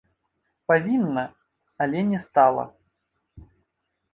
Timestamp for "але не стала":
1.85-2.65